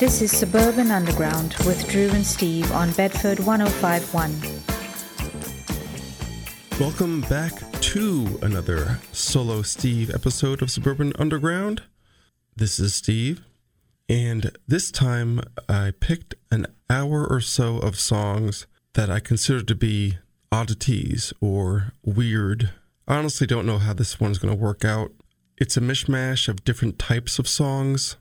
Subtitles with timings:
[0.00, 4.34] This is Suburban Underground with Drew and Steve on Bedford 1051.
[6.80, 11.82] Welcome back to another solo Steve episode of Suburban Underground.
[12.56, 13.42] This is Steve,
[14.08, 19.74] and this time I picked an hour or so of songs that I consider to
[19.74, 20.16] be
[20.50, 22.70] oddities or weird.
[23.06, 25.12] I honestly don't know how this one's going to work out.
[25.58, 28.16] It's a mishmash of different types of songs.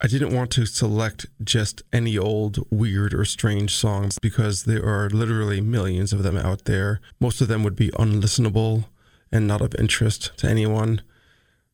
[0.00, 5.08] I didn't want to select just any old weird or strange songs because there are
[5.08, 7.00] literally millions of them out there.
[7.18, 8.84] Most of them would be unlistenable
[9.32, 11.00] and not of interest to anyone.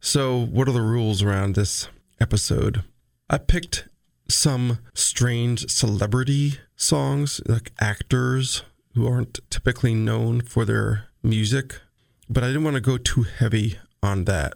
[0.00, 1.88] So, what are the rules around this
[2.20, 2.84] episode?
[3.28, 3.88] I picked
[4.28, 8.62] some strange celebrity songs, like actors
[8.94, 11.80] who aren't typically known for their music,
[12.28, 14.54] but I didn't want to go too heavy on that.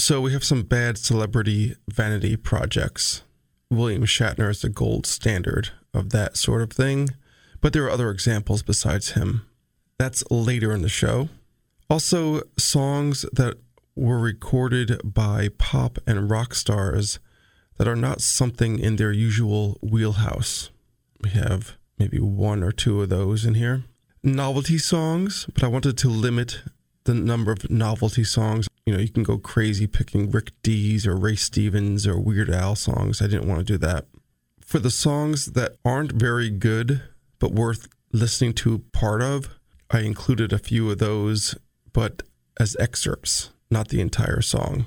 [0.00, 3.22] So we have some bad celebrity vanity projects.
[3.70, 7.10] William Shatner is the gold standard of that sort of thing,
[7.60, 9.46] but there are other examples besides him.
[9.98, 11.28] That's later in the show.
[11.90, 13.58] Also, songs that
[13.94, 17.18] were recorded by pop and rock stars
[17.76, 20.70] that are not something in their usual wheelhouse.
[21.22, 23.84] We have maybe one or two of those in here.
[24.22, 26.62] Novelty songs, but I wanted to limit
[27.04, 28.68] the number of novelty songs.
[28.86, 32.76] You know, you can go crazy picking Rick Dees or Ray Stevens or Weird Al
[32.76, 33.22] songs.
[33.22, 34.06] I didn't want to do that.
[34.60, 37.02] For the songs that aren't very good
[37.38, 39.48] but worth listening to part of,
[39.90, 41.56] I included a few of those,
[41.92, 42.22] but
[42.58, 44.86] as excerpts, not the entire song.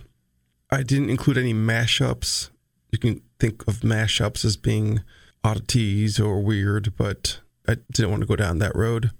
[0.72, 2.50] I didn't include any mashups.
[2.92, 5.02] You can think of mashups as being
[5.44, 9.11] oddities or weird, but I didn't want to go down that road.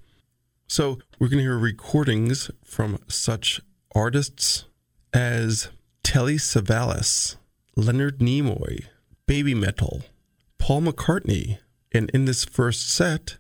[0.68, 3.62] So we're going to hear recordings from such
[3.94, 4.66] artists
[5.13, 5.69] as
[6.03, 7.35] Telly Savalas,
[7.75, 8.85] Leonard Nimoy,
[9.28, 10.03] Baby Metal,
[10.57, 11.59] Paul McCartney,
[11.91, 13.38] and in this first set,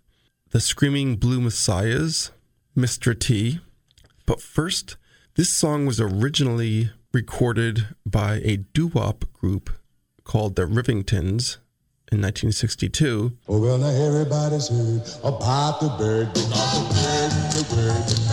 [0.51, 2.31] the Screaming Blue Messiahs,
[2.77, 3.17] Mr.
[3.17, 3.59] T.
[4.25, 4.97] But first,
[5.35, 9.71] this song was originally recorded by a doo wop group
[10.23, 11.57] called the Rivingtons
[12.11, 13.31] in 1962.
[13.47, 16.33] Oh, well, now everybody's heard about the bird.
[16.35, 18.23] The bird,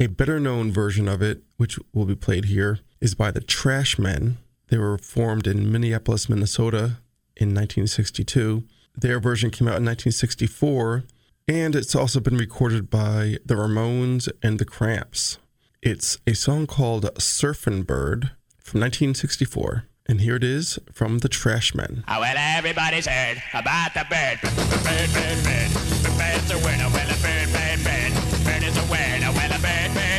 [0.00, 4.36] A better known version of it, which will be played here, is by the Trashmen.
[4.68, 6.98] They were formed in Minneapolis, Minnesota
[7.36, 8.62] in 1962.
[8.96, 11.02] Their version came out in 1964,
[11.48, 15.38] and it's also been recorded by the Ramones and the Cramps.
[15.82, 18.30] It's a song called Surfin' Bird
[18.60, 19.84] from 1964.
[20.06, 22.04] And here it is from the Trashmen.
[22.06, 24.38] Oh, ah, well, everybody's heard about the bird.
[24.42, 25.70] Bird, bird, bird.
[26.02, 26.88] The bird's a winner.
[26.88, 28.27] Well, a bird, bird, bird.
[28.48, 29.30] Bird is a winner.
[29.36, 30.17] Well, a bird, bird,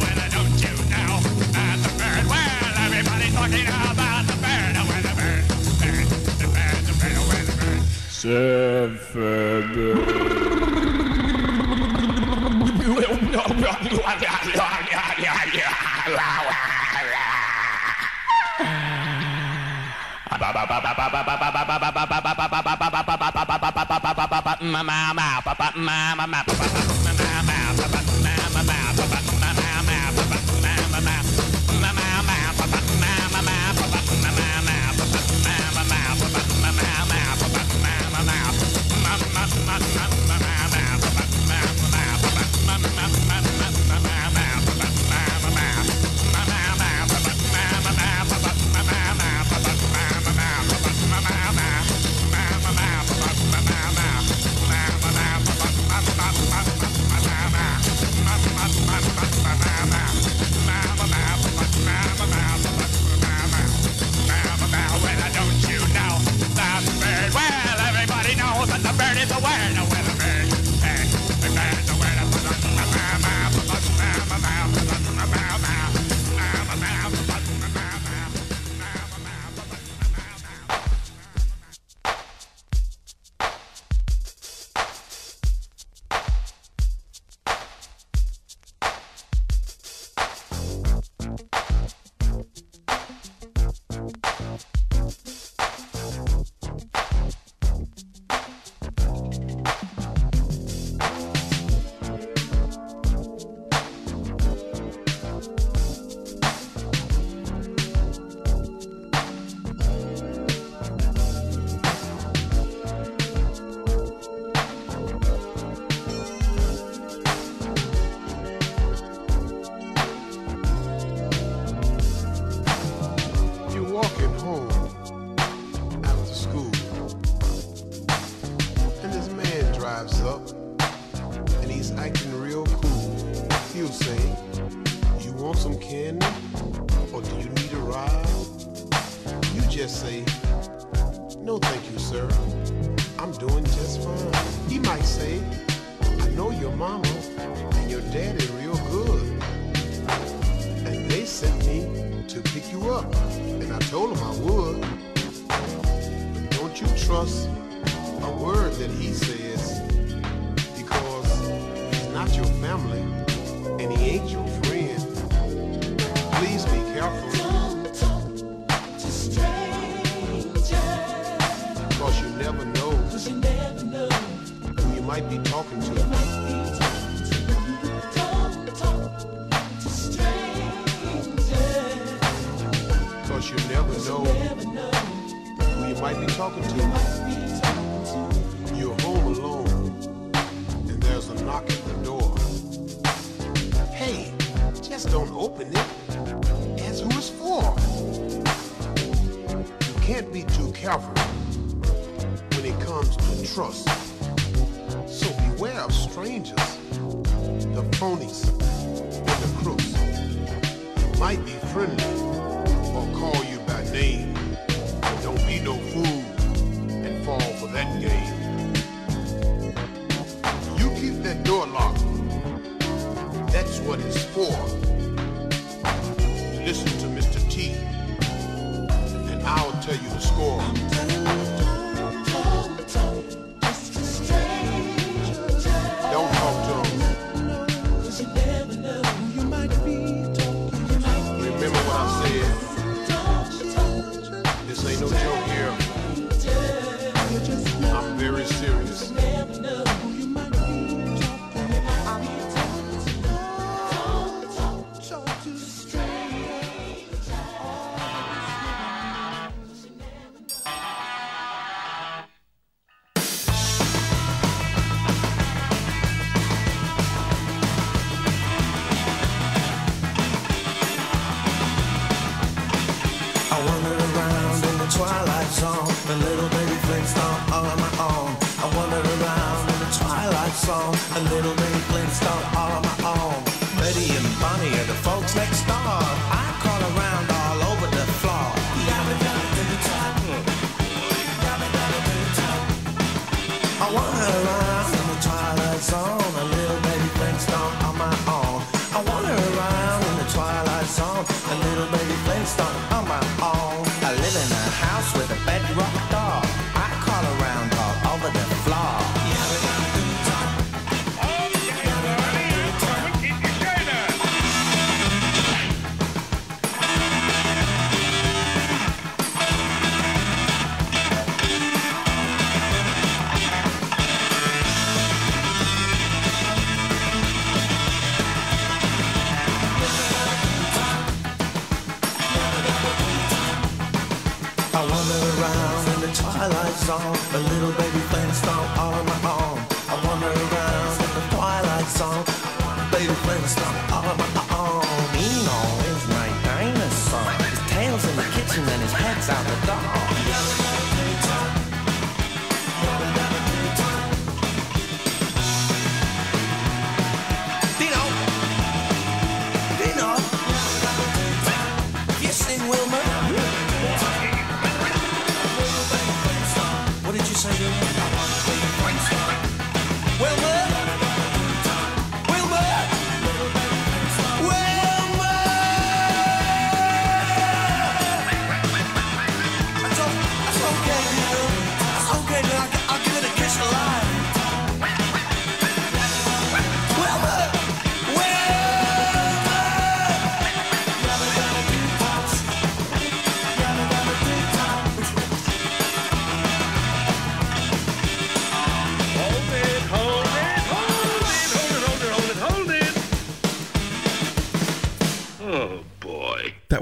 [0.06, 0.30] bird.
[0.30, 1.18] Don't you know
[1.82, 2.24] the bird?
[2.30, 3.98] Well, everybody's talking about
[24.60, 26.66] Mama, papa, mama, papa,
[27.04, 27.17] mama.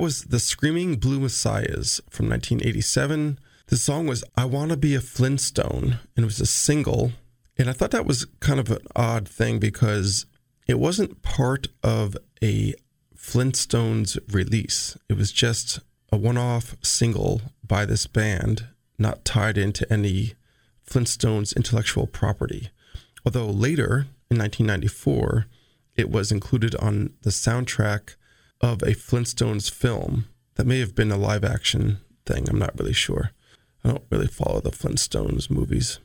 [0.06, 3.40] was The Screaming Blue Messiahs from 1987.
[3.66, 7.10] The song was I Wanna Be a Flintstone, and it was a single.
[7.58, 10.26] And I thought that was kind of an odd thing because
[10.68, 12.74] it wasn't part of a
[13.16, 14.96] Flintstones release.
[15.08, 15.80] It was just
[16.12, 18.68] a one off single by this band,
[19.00, 20.34] not tied into any
[20.88, 22.70] Flintstones intellectual property.
[23.24, 25.46] Although later, in 1994,
[25.96, 28.14] it was included on the soundtrack
[28.66, 32.48] of a Flintstones film that may have been a live action thing.
[32.48, 33.30] I'm not really sure.
[33.84, 36.00] I don't really follow the Flintstones movies.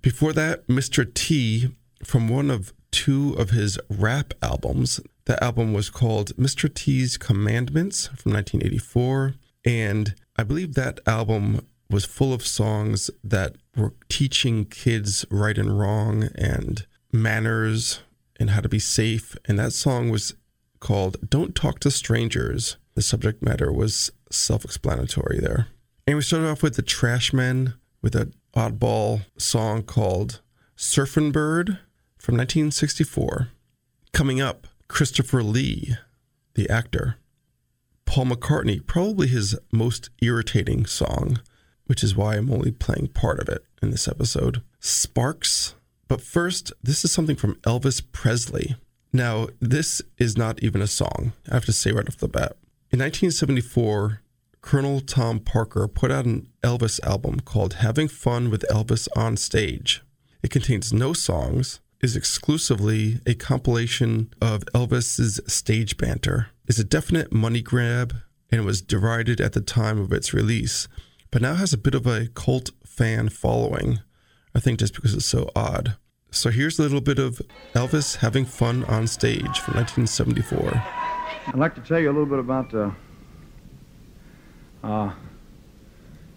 [0.00, 1.12] Before that, Mr.
[1.12, 1.68] T
[2.02, 5.00] from one of two of his rap albums.
[5.26, 6.72] The album was called Mr.
[6.72, 9.34] T's Commandments from 1984.
[9.64, 15.78] And I believe that album was full of songs that were teaching kids right and
[15.78, 18.00] wrong and manners
[18.40, 19.36] and how to be safe.
[19.46, 20.34] And that song was
[20.80, 22.76] called Don't Talk to Strangers.
[22.94, 25.68] The subject matter was self explanatory there.
[26.06, 30.40] And we started off with the Trashmen with an oddball song called
[30.76, 31.78] Surfin' Bird
[32.18, 33.48] from 1964.
[34.12, 35.96] Coming up, Christopher Lee,
[36.54, 37.16] the actor.
[38.06, 41.40] Paul McCartney, probably his most irritating song,
[41.84, 44.62] which is why I'm only playing part of it in this episode.
[44.80, 45.74] Sparks.
[46.08, 48.76] But first, this is something from Elvis Presley.
[49.12, 52.56] Now, this is not even a song, I have to say right off the bat.
[52.90, 54.20] In 1974,
[54.60, 60.02] Colonel Tom Parker put out an Elvis album called Having Fun with Elvis on Stage.
[60.42, 66.48] It contains no songs, is exclusively a compilation of Elvis's stage banter.
[66.66, 68.14] It's a definite money grab
[68.50, 70.86] and was derided at the time of its release,
[71.30, 74.00] but now has a bit of a cult fan following.
[74.54, 75.96] I think just because it's so odd.
[76.30, 77.40] So here's a little bit of
[77.74, 80.72] Elvis having fun on stage from 1974.
[81.46, 82.90] I'd like to tell you a little bit about uh,
[84.84, 85.10] uh,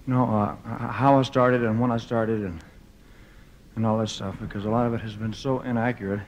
[0.07, 2.63] you know, uh, how I started and when I started and
[3.75, 6.19] and all that stuff because a lot of it has been so inaccurate.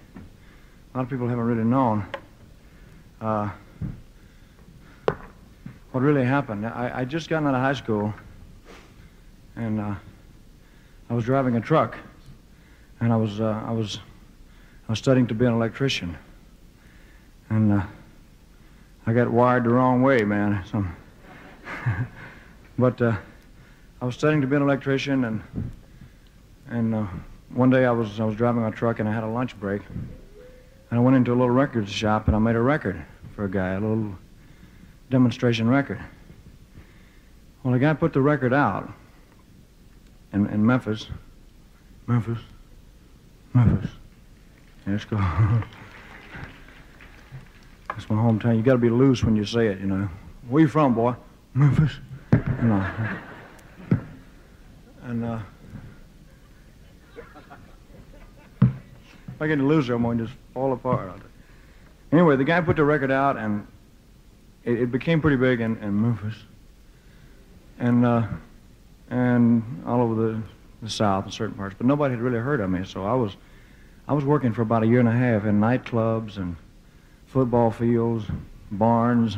[0.93, 2.05] A lot of people haven't really known
[3.20, 3.50] uh,
[5.91, 6.65] what really happened.
[6.65, 8.13] I, I just got out of high school
[9.55, 9.96] and uh,
[11.10, 11.98] I was driving a truck
[13.03, 14.00] and I was uh, I was
[14.88, 16.17] I was studying to be an electrician
[17.50, 17.83] and uh,
[19.05, 20.63] I got wired the wrong way, man.
[20.72, 20.86] So,
[22.77, 23.15] but uh,
[24.01, 25.72] I was studying to be an electrician, and
[26.69, 27.07] and uh,
[27.50, 29.81] one day I was I was driving a truck and I had a lunch break,
[29.89, 33.03] and I went into a little record shop and I made a record
[33.36, 34.15] for a guy, a little
[35.10, 36.00] demonstration record.
[37.63, 38.91] Well, the guy put the record out
[40.31, 41.07] in, in Memphis,
[42.07, 42.39] Memphis,
[43.53, 43.91] Memphis.
[44.86, 45.17] Yeah, let's go.
[47.89, 48.57] That's my hometown.
[48.57, 50.10] You got to be loose when you say it, you know.
[50.50, 51.15] Where you from, boy?
[51.53, 51.91] Memphis.
[52.33, 52.86] You know.
[55.03, 55.39] And uh,
[58.62, 61.22] if I get loser, I'm going to just fall apart.
[62.12, 63.67] Anyway, the guy put the record out, and
[64.63, 66.36] it, it became pretty big in, in Memphis,
[67.79, 68.27] and uh,
[69.10, 70.41] and all over the,
[70.83, 71.75] the South in certain parts.
[71.77, 73.35] But nobody had really heard of me, so I was
[74.07, 76.57] I was working for about a year and a half in nightclubs and
[77.25, 78.25] football fields,
[78.69, 79.37] barns,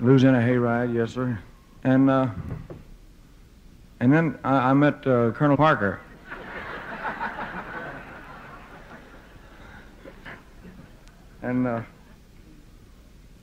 [0.00, 1.38] Louisiana hayride, yes sir,
[1.82, 2.28] and uh,
[4.00, 6.00] and then I, I met uh, Colonel Parker.
[11.42, 11.80] and uh,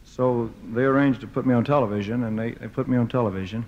[0.04, 3.66] so they arranged to put me on television, and they, they put me on television,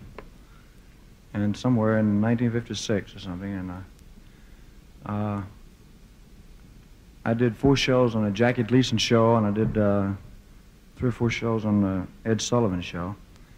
[1.43, 5.43] and somewhere in 1956 or something, and uh, uh,
[7.25, 10.09] I did four shows on a Jackie Gleason show, and I did uh,
[10.95, 13.15] three or four shows on the Ed Sullivan show.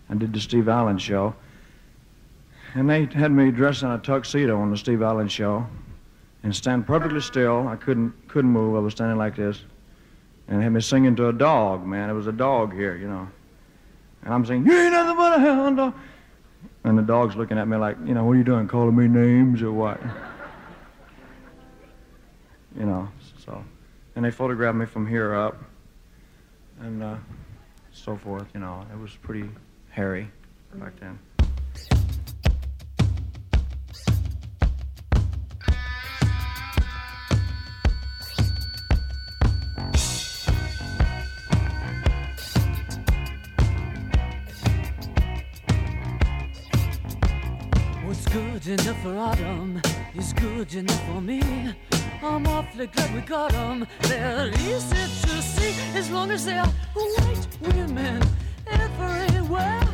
[0.10, 1.36] and did the Steve Allen show.
[2.74, 5.65] And they had me dressed in a tuxedo on the Steve Allen show
[6.43, 7.67] and stand perfectly still.
[7.67, 8.75] I couldn't couldn't move.
[8.75, 9.63] I was standing like this.
[10.48, 12.10] And had me singing to a dog, man.
[12.10, 13.27] It was a dog here, you know.
[14.24, 15.93] And I'm saying, You ain't nothing but a hound dog.
[16.88, 19.10] And the dog's looking at me like, you know, what are you doing, calling me
[19.10, 20.00] names or what?
[22.79, 23.10] you know,
[23.46, 23.62] so.
[24.15, 25.62] And they photographed me from here up
[26.79, 27.17] and uh,
[27.91, 28.86] so forth, you know.
[28.89, 29.50] It was pretty
[29.89, 30.29] hairy
[30.75, 31.20] back then.
[50.27, 51.41] Is good enough for me.
[52.22, 53.88] I'm awfully glad we got 'em.
[54.01, 58.22] They're easy to see as long as they're white women
[58.67, 59.88] everywhere.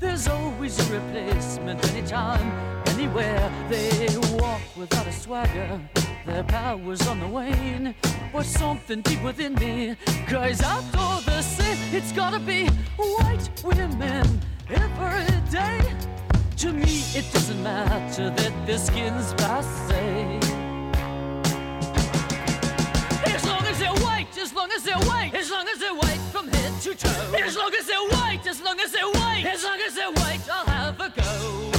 [0.00, 2.48] There's always a replacement anytime,
[2.94, 3.50] anywhere.
[3.68, 4.08] They
[4.40, 5.80] walk without a swagger.
[6.26, 7.94] Their power's on the wane.
[8.32, 9.96] But something deep within me
[10.26, 11.78] cries out all the same.
[11.92, 14.26] It's gotta be white women
[14.68, 15.80] every day.
[16.58, 20.40] To me, it doesn't matter that their skin's passe.
[23.32, 26.20] As long as they're white, as long as they're white, as long as they're white
[26.32, 27.32] from head to toe.
[27.46, 30.10] As long as they're white, as long as they're white, as As long as they're
[30.10, 31.77] white, I'll have a go.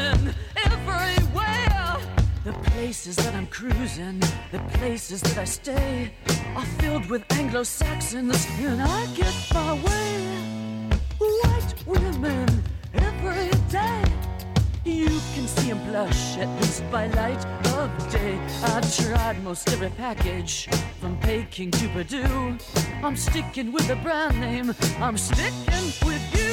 [0.00, 1.96] Women everywhere.
[2.44, 4.20] The places that I'm cruising,
[4.52, 6.12] the places that I stay,
[6.56, 10.90] are filled with Anglo Saxons, and I get my way.
[11.18, 12.48] White women
[12.94, 14.02] every day.
[14.84, 17.44] You can see 'em blush, at least by light
[17.78, 18.38] of day.
[18.72, 20.68] I've tried most every package,
[21.00, 22.56] from Peking to Purdue.
[23.04, 26.52] I'm sticking with the brand name, I'm sticking with you.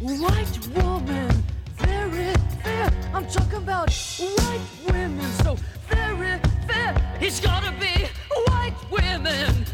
[0.00, 1.32] White woman,
[1.78, 2.90] very fair.
[3.12, 5.56] I'm talking about white women, so
[5.88, 6.94] very fair.
[7.20, 8.06] It's gotta be
[8.48, 9.66] white women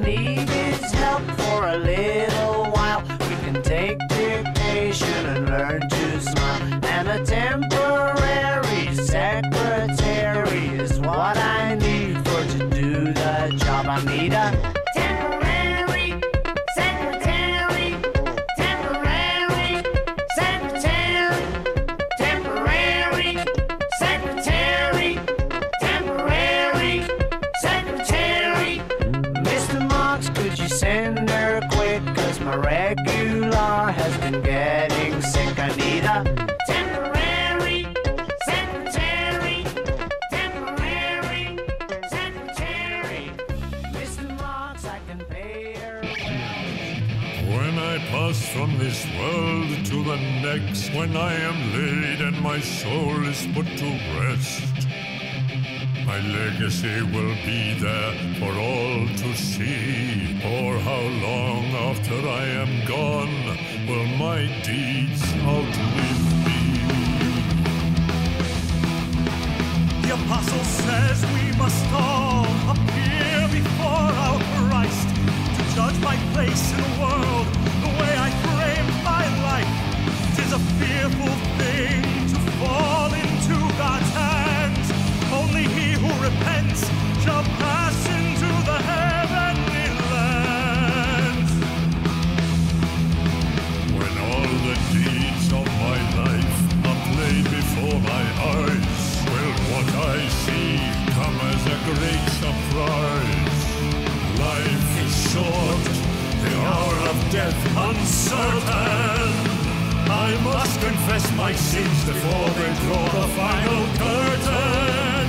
[0.00, 3.02] need is help for a little while.
[3.28, 5.89] We can take dictation and learn
[50.94, 54.86] when I am laid and my soul is put to rest,
[56.04, 60.38] my legacy will be there for all to see.
[60.42, 66.60] For how long after I am gone will my deeds outlive me?
[70.02, 75.08] The apostle says we must all appear before our Christ
[75.56, 77.29] to judge my place in the world,
[107.30, 109.30] death uncertain.
[110.10, 115.26] I must confess my sins before they draw the final curtain.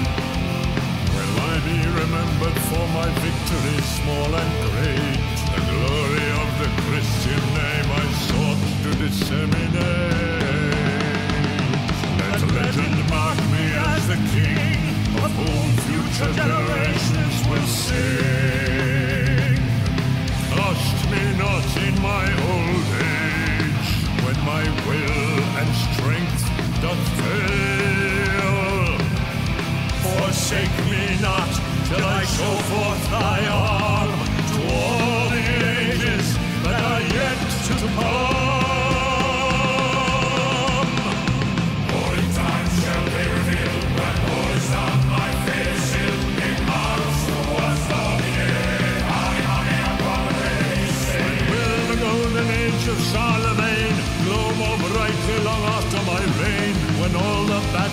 [1.13, 5.21] Will I be remembered for my victories, small and great?
[5.53, 10.41] The glory of the Christian name I sought to disseminate.
[12.17, 14.81] Let legend mark me as the king
[15.21, 18.70] of whom future generations will sing.
[22.11, 23.89] My old age,
[24.23, 26.43] when my will and strength
[26.83, 28.57] doth fail.
[30.03, 31.51] Forsake me not
[31.87, 34.13] till I show forth thy arm
[34.51, 35.45] to all the
[35.79, 36.27] ages
[36.63, 38.30] that are yet to come.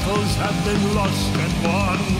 [0.08, 2.17] Battles have been lost and won?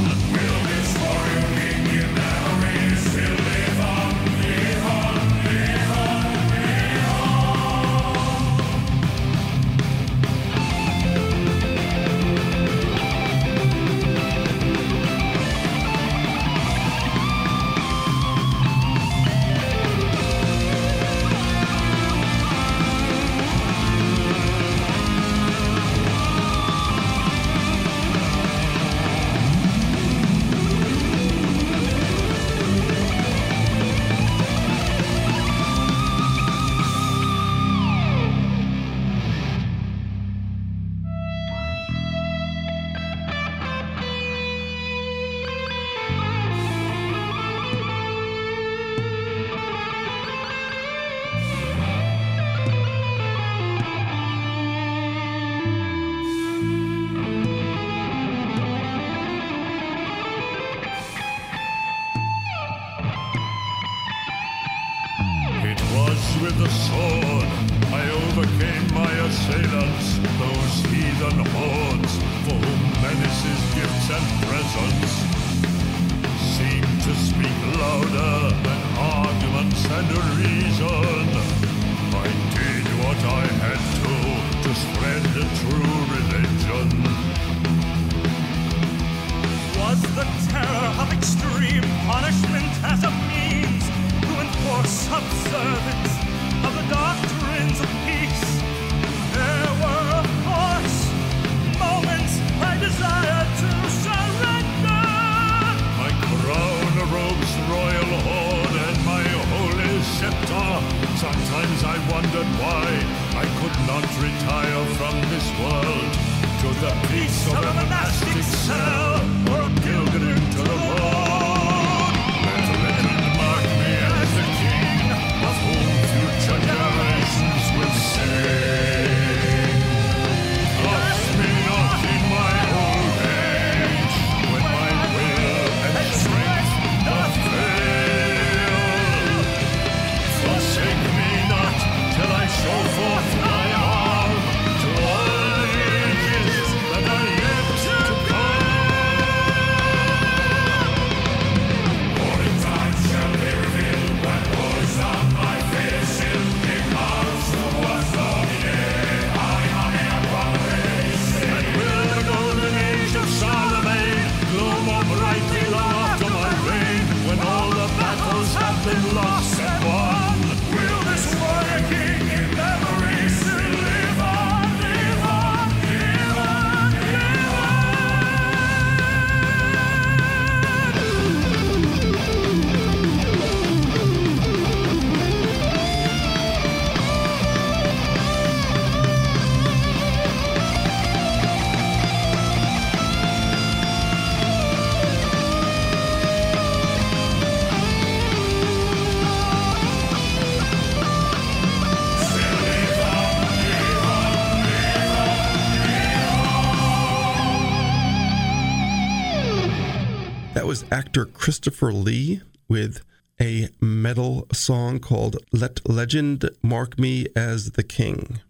[210.68, 213.00] Was actor Christopher Lee with
[213.40, 218.40] a metal song called Let Legend Mark Me as the King.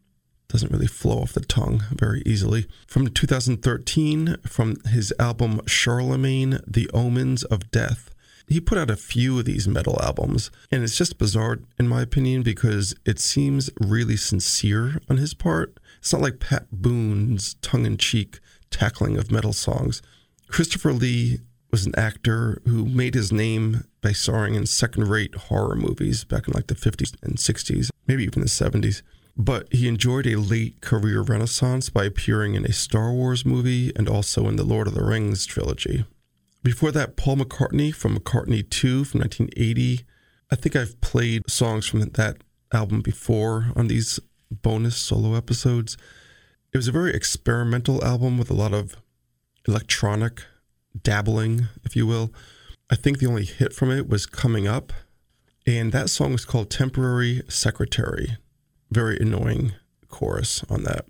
[0.48, 2.66] Doesn't really flow off the tongue very easily.
[2.88, 8.10] From 2013, from his album Charlemagne, The Omens of Death.
[8.48, 12.02] He put out a few of these metal albums, and it's just bizarre, in my
[12.02, 15.78] opinion, because it seems really sincere on his part.
[16.00, 20.02] It's not like Pat Boone's tongue in cheek tackling of metal songs.
[20.48, 26.24] Christopher Lee was an actor who made his name by starring in second-rate horror movies
[26.24, 29.02] back in like the 50s and 60s, maybe even the 70s.
[29.36, 34.08] But he enjoyed a late career renaissance by appearing in a Star Wars movie and
[34.08, 36.04] also in the Lord of the Rings trilogy.
[36.64, 40.04] Before that, Paul McCartney from McCartney 2 from 1980.
[40.50, 42.38] I think I've played songs from that
[42.72, 44.18] album before on these
[44.50, 45.96] bonus solo episodes.
[46.72, 48.96] It was a very experimental album with a lot of
[49.66, 50.42] electronic
[51.02, 52.32] dabbling, if you will.
[52.90, 54.92] I think the only hit from it was Coming Up,
[55.66, 58.36] and that song was called Temporary Secretary.
[58.90, 59.72] Very annoying
[60.08, 61.04] chorus on that.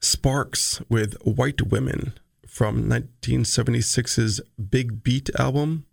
[0.00, 2.14] Sparks with White Women
[2.46, 5.86] from 1976's Big Beat album.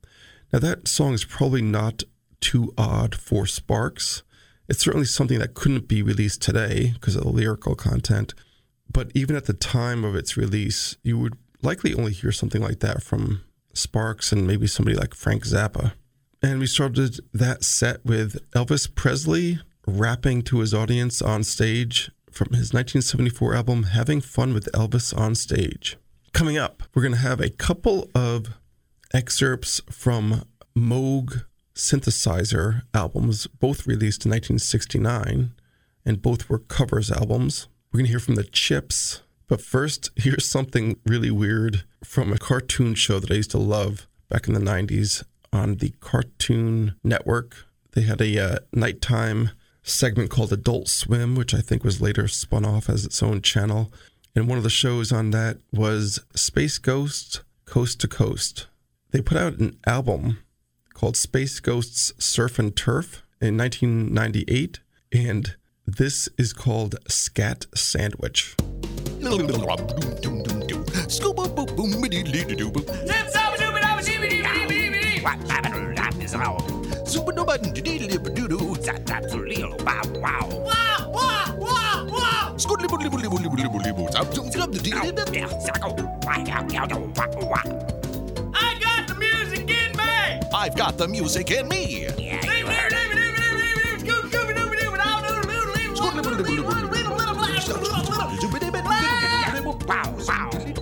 [0.51, 2.03] Now, that song is probably not
[2.41, 4.23] too odd for Sparks.
[4.67, 8.33] It's certainly something that couldn't be released today because of the lyrical content.
[8.91, 11.37] But even at the time of its release, you would
[11.67, 13.41] likely only hear something like that from
[13.73, 15.91] Sparks and maybe somebody like Frank Zappa.
[16.41, 22.47] And we started that set with Elvis Presley rapping to his audience on stage from
[22.51, 25.97] his 1974 album Having Fun with Elvis on Stage.
[26.32, 28.58] Coming up, we're going to have a couple of
[29.13, 31.43] excerpts from Moog
[31.75, 35.51] synthesizer albums, both released in 1969,
[36.06, 37.67] and both were covers albums.
[37.91, 42.38] We're going to hear from the Chips, but first, here's something really weird from a
[42.38, 47.65] cartoon show that I used to love back in the 90s on the Cartoon Network.
[47.93, 52.65] They had a uh, nighttime segment called Adult Swim, which I think was later spun
[52.65, 53.91] off as its own channel.
[54.36, 58.67] And one of the shows on that was Space Ghost Coast to Coast.
[59.12, 60.39] They put out an album
[60.93, 64.79] called Space Ghosts Surf and Turf in 1998,
[65.12, 65.55] and
[65.86, 68.55] this is called Scat Sandwich.
[88.53, 90.51] I got the music in me!
[90.53, 92.08] I've got the music in me.
[96.63, 96.96] Wow,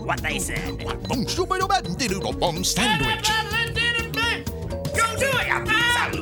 [0.06, 0.60] what they said.
[2.64, 3.30] Sandwich.
[4.96, 5.50] Go do it!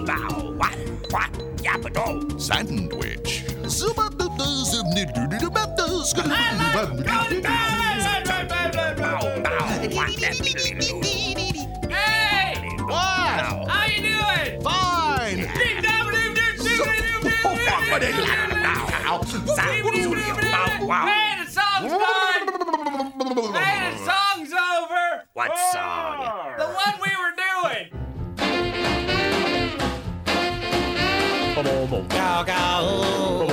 [0.07, 0.75] Wow, what,
[1.11, 2.39] what, yapado.
[2.41, 3.43] Sandwich.
[11.89, 12.55] Hey!
[12.85, 13.41] What?
[13.69, 14.61] How you doing?
[14.61, 15.39] Fine.
[21.07, 22.42] Hey, the song's done!
[23.35, 25.23] Hey, the song's over!
[25.33, 26.53] What song?
[26.59, 27.89] The one we were doing!
[31.55, 33.52] Cow, cow, cow, cow, I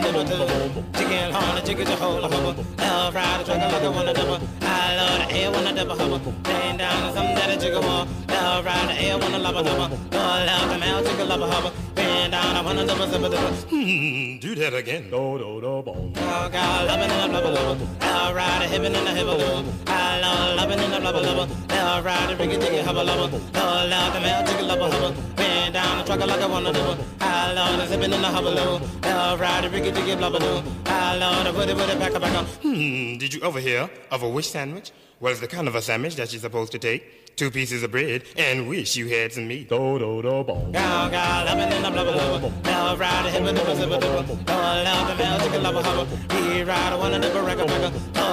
[0.00, 0.84] wanna do do.
[0.98, 2.64] Chicken horn, chicken to hold a hubba.
[2.78, 4.40] Love ride a trucker like I wanna double.
[4.62, 6.34] I love the air when I double hubba.
[6.48, 8.10] Laying down some that a chicken want.
[8.28, 9.88] Love ride the air when I love a double.
[9.88, 11.72] Love love the mouth, chicken love a hubba.
[11.94, 13.54] Bend down, I wanna double, double, double.
[13.70, 15.04] Hmm, do that again.
[15.10, 16.12] Do, do, do, boom.
[16.14, 17.96] Cow, cow, loving in a.
[18.00, 19.64] Love ride a hippin' in a double.
[19.86, 21.54] I love loving in a blubber blubber.
[21.70, 23.28] Love ride a riggy diggy hubba lubber.
[23.54, 25.20] Love love the mouth, chicken love a hubba.
[25.36, 27.04] Bend down, the trucker like I wanna double.
[27.20, 28.80] I love the zipping in the hubba loo.
[29.02, 30.62] Love ride a riggy diggy blubber doo.
[30.86, 32.46] I love the woody woody back up.
[32.62, 34.92] Hmm, did you ever hear of a wish sandwich?
[35.20, 37.90] Well, it's the kind of a sandwich that you're supposed to take two pieces of
[37.90, 39.68] bread and wish you had some meat.
[39.68, 40.72] Do, do, do, boom.
[40.72, 42.52] Cow, cow, loving in the blubber blubber.
[42.64, 44.16] Love ride a hippin' in the zipper dibber.
[44.16, 46.34] Love love the mouth, chicken a hubba.
[46.34, 48.25] He ride a one and the record record.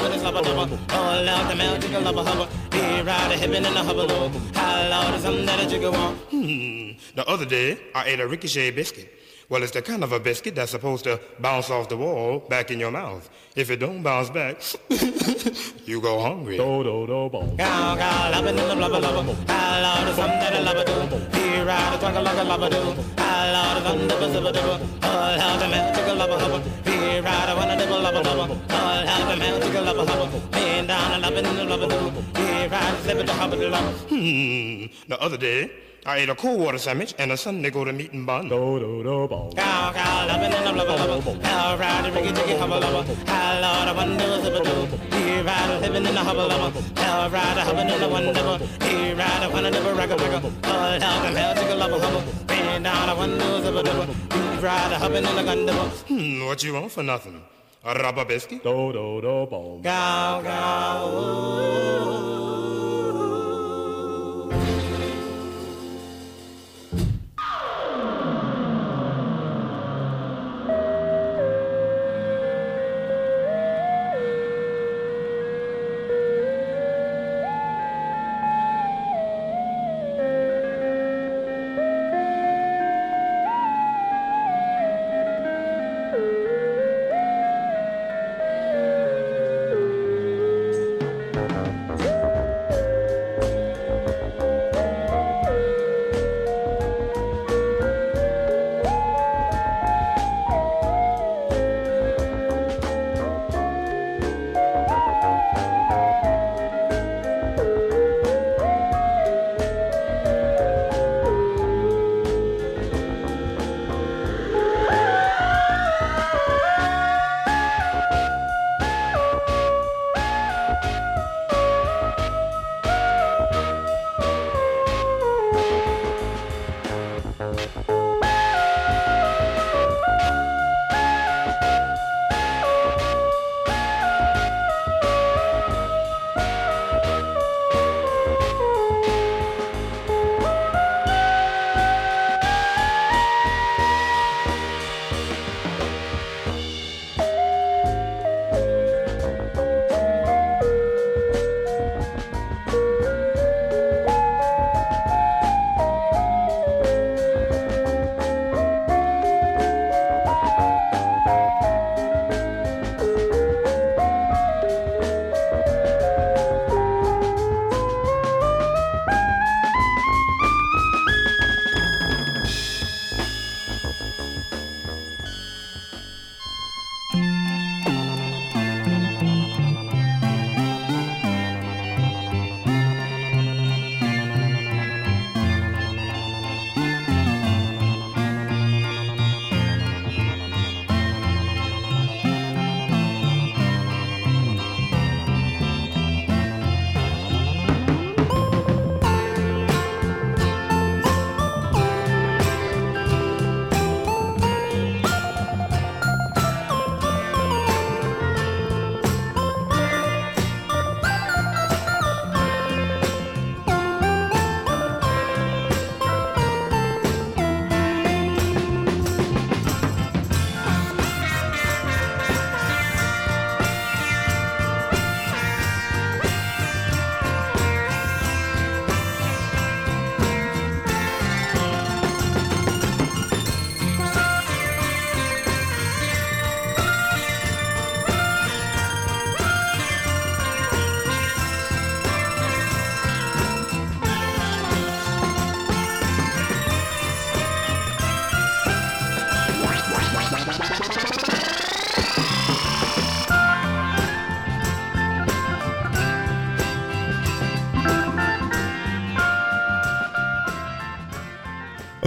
[0.00, 0.70] A slubber dubber.
[0.90, 2.48] Love love the mouth, chicken love a hubba.
[2.76, 4.30] He ride a hippin' in the hubba loo.
[4.54, 6.18] I love the something that a chicken want.
[6.30, 9.13] Hmm, the other day I ate a ricochet biscuit.
[9.48, 12.70] Well, it's the kind of a biscuit that's supposed to bounce off the wall back
[12.70, 13.28] in your mouth.
[13.54, 14.62] If it don't bounce back,
[15.84, 16.56] you go hungry.
[16.56, 17.56] Do, do, do, boom.
[17.58, 19.36] Cow, cow, loving in the blubber blubber.
[19.48, 21.38] I love the something that a lubber do.
[21.38, 23.04] He ride a trucker like a lubber do.
[23.18, 24.86] I love the something that a zibber dibber.
[25.02, 26.90] Oh, love the mouth, chicken lubber hubba.
[26.90, 28.60] He ride a one and dibble lubber lubber.
[28.70, 30.56] Oh, love the mouth, chicken lubber hubba.
[30.56, 32.40] Laying down and loving in the blubber do.
[32.40, 33.92] He ride a zibber to hubba the lubber.
[34.08, 35.70] Hmm, the other day
[36.06, 38.50] I ate a cool water sandwich and a Sunday go to meat and bun.
[38.50, 39.52] Do, do, do, boom.
[39.52, 41.46] Cow, cow, loving in the blubber blubber.
[41.46, 43.06] Hell, ride a riggy diggy hubba lubber.
[43.26, 45.16] I love the one do a zibber do.
[45.16, 46.82] He ride a living in the hubba lubber.
[47.00, 48.58] Hell, ride a hubbing in the one dibber.
[48.84, 50.52] He ride a one and dibber ragga ragga.
[50.64, 52.22] Oh, love the hell, chicken lubber hubba.
[52.48, 54.06] Bend down a one do a zibber dibber.
[54.34, 55.88] He ride a hubbing in the gun dibber.
[56.08, 57.42] Hmm, what you want for nothing?
[57.82, 58.62] A rubber biscuit?
[58.62, 59.82] Do, do, do, boom.
[59.82, 61.84] Cow, cow.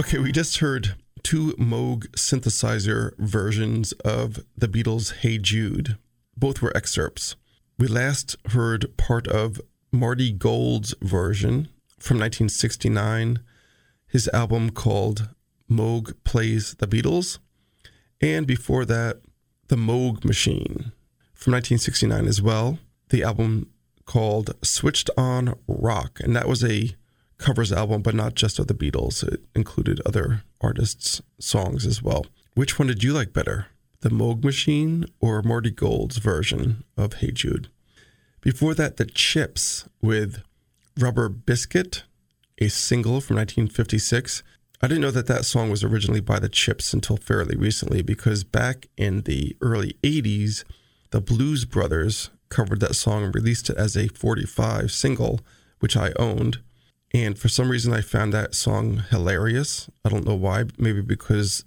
[0.00, 0.94] Okay, we just heard
[1.24, 5.98] two Moog synthesizer versions of the Beatles' Hey Jude.
[6.36, 7.34] Both were excerpts.
[7.80, 11.68] We last heard part of Marty Gold's version
[11.98, 13.40] from 1969,
[14.06, 15.30] his album called
[15.68, 17.40] Moog Plays the Beatles.
[18.20, 19.20] And before that,
[19.66, 20.92] The Moog Machine
[21.34, 22.78] from 1969 as well,
[23.08, 23.68] the album
[24.04, 26.20] called Switched On Rock.
[26.20, 26.94] And that was a
[27.38, 29.26] covers album, but not just of the Beatles.
[29.26, 32.26] It included other artists' songs as well.
[32.54, 33.66] Which one did you like better,
[34.00, 37.68] the Moog Machine or Marty Gold's version of Hey Jude?
[38.40, 40.42] Before that, the Chips with
[40.98, 42.04] Rubber Biscuit,
[42.58, 44.42] a single from 1956.
[44.80, 48.44] I didn't know that that song was originally by the Chips until fairly recently because
[48.44, 50.64] back in the early 80s,
[51.10, 55.40] the Blues Brothers covered that song and released it as a 45 single,
[55.80, 56.58] which I owned.
[57.14, 59.88] And for some reason, I found that song hilarious.
[60.04, 60.64] I don't know why.
[60.76, 61.64] Maybe because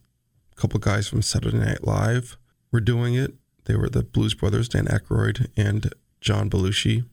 [0.52, 2.38] a couple guys from Saturday Night Live
[2.72, 3.34] were doing it.
[3.66, 7.06] They were the Blues Brothers, Dan Aykroyd and John Belushi.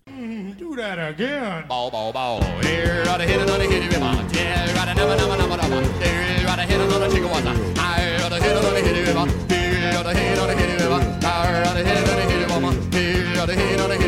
[0.59, 1.67] Do that again.
[1.69, 2.43] Ball, ball, ball.
[2.63, 4.15] Here, gotta hit another hit it with my.
[4.33, 5.83] Here, gotta never, never, never, never.
[6.05, 7.55] Here, gotta hit another chicken water.
[7.77, 9.27] I gotta hit another hit it with my.
[9.55, 11.29] Here, gotta hit another hit it with my.
[11.29, 12.99] I gotta hit another hit it with my.
[12.99, 14.08] Here, gotta hit another hit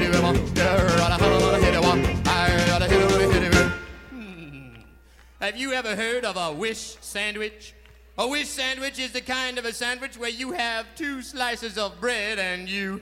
[5.41, 7.75] Have you ever heard of a wish sandwich?
[8.19, 11.99] A wish sandwich is the kind of a sandwich where you have two slices of
[11.99, 13.01] bread and you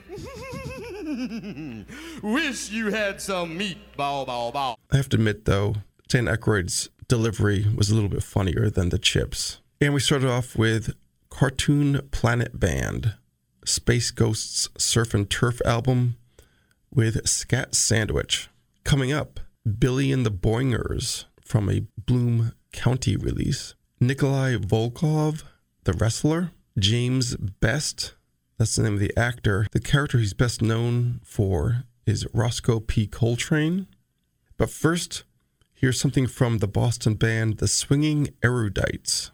[2.23, 3.77] wish you had some meat.
[3.97, 4.77] Bow, bow, bow.
[4.89, 5.75] I have to admit, though,
[6.07, 9.59] Dan Aykroyd's delivery was a little bit funnier than the chips.
[9.81, 10.95] And we started off with
[11.29, 13.15] Cartoon Planet Band,
[13.65, 16.15] Space Ghost's Surf and Turf album
[16.89, 18.47] with Scat Sandwich.
[18.85, 19.41] Coming up,
[19.77, 23.73] Billy and the Boingers from a Bloom County release.
[23.99, 25.43] Nikolai Volkov,
[25.83, 26.51] the wrestler.
[26.77, 28.13] James Best,
[28.57, 29.65] that's the name of the actor.
[29.71, 33.07] The character he's best known for is Roscoe P.
[33.07, 33.87] Coltrane.
[34.57, 35.23] But first,
[35.73, 39.31] here's something from the Boston band The Swinging Erudites.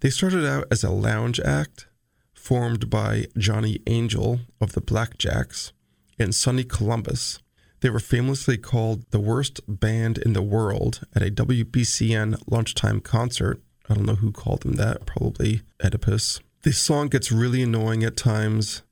[0.00, 1.86] They started out as a lounge act
[2.34, 5.72] formed by Johnny Angel of the Blackjacks
[6.18, 7.38] and Sonny Columbus.
[7.80, 13.62] They were famously called the worst band in the world at a WBCN lunchtime concert.
[13.88, 16.40] I don't know who called them that, probably Oedipus.
[16.62, 18.82] This song gets really annoying at times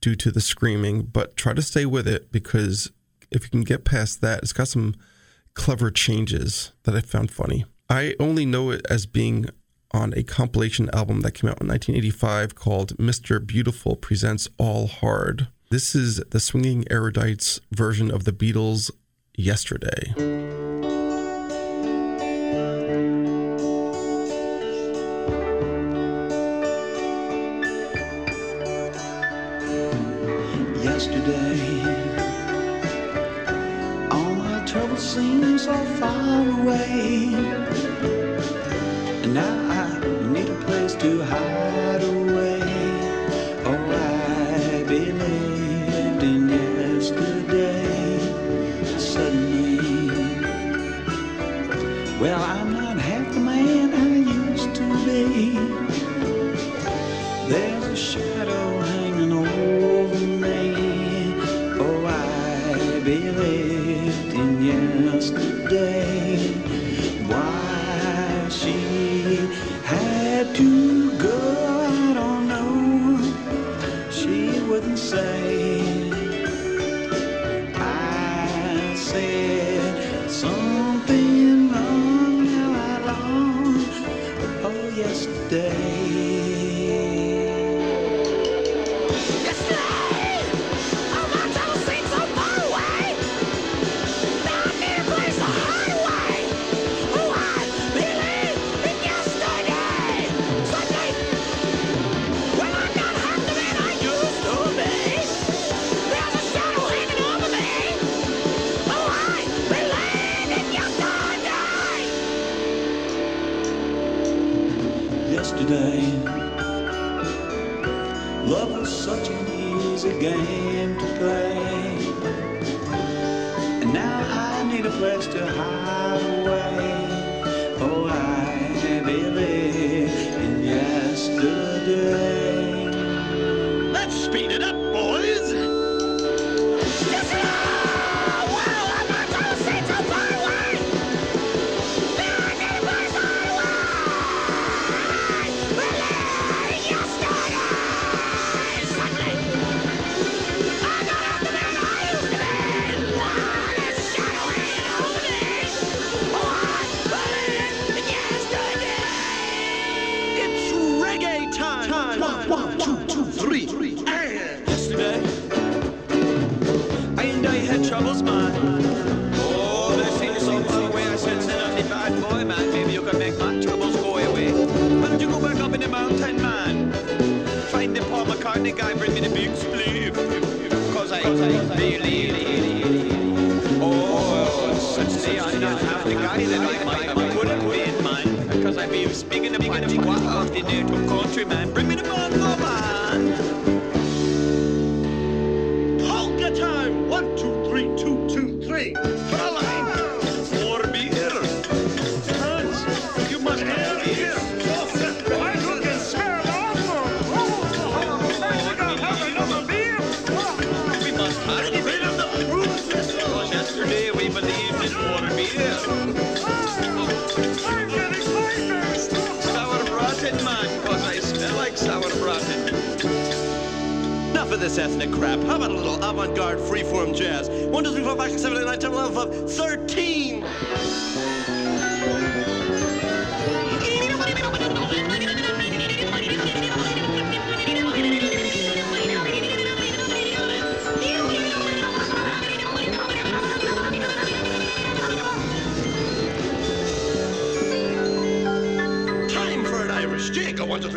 [0.00, 2.92] due to the screaming, but try to stay with it because
[3.30, 4.94] if you can get past that, it's got some
[5.54, 7.64] clever changes that I found funny.
[7.88, 9.46] I only know it as being
[9.92, 13.44] on a compilation album that came out in 1985 called Mr.
[13.44, 15.48] Beautiful Presents All Hard.
[15.74, 18.92] This is the Swinging Erudites version of the Beatles'
[19.34, 20.14] Yesterday.
[30.80, 31.58] yesterday.
[34.12, 37.34] All my troubles seem so far away.
[39.24, 39.98] And now I
[40.28, 42.53] need a place to hide away.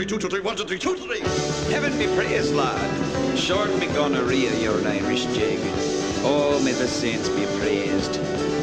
[0.08, 1.20] Two, two, three, one, two, three, two, three.
[1.70, 3.38] Heaven be praised, lad.
[3.38, 5.60] Short me gonorrhea, you're an Irish jig.
[6.24, 8.18] Oh, may the saints be praised.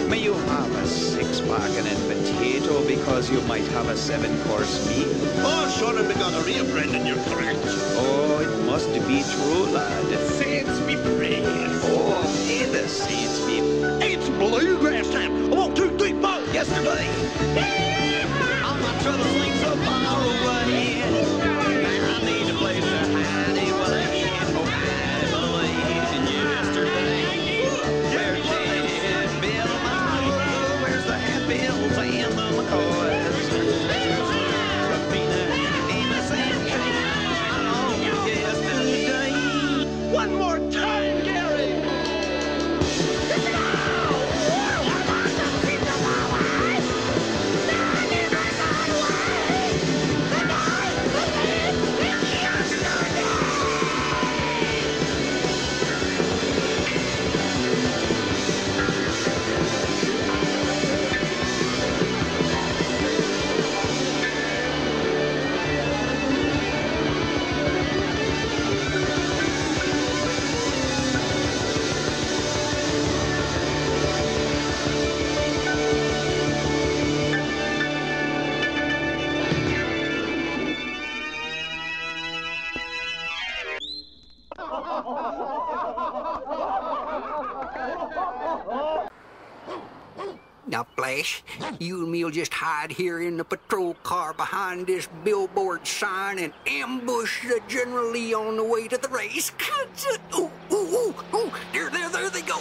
[0.09, 5.09] May you have a six-packing and a potato because you might have a seven-course meal.
[5.45, 7.61] Oh, sure, and gonorrhea, Brendan, you're correct.
[7.63, 10.07] Oh, it must be true, lad.
[10.07, 11.85] The saints be praised.
[11.85, 13.59] Oh, may the saints be...
[14.03, 14.94] It's bluegrass
[92.65, 98.33] hide here in the patrol car behind this billboard sign and ambush the General Lee
[98.33, 99.53] on the way to the race.
[100.39, 101.53] Ooh, ooh, ooh, ooh.
[101.75, 102.59] There, there, there they go.